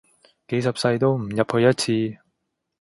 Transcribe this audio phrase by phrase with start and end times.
[0.47, 1.73] 幾十世都唔入去一
[2.15, 2.19] 次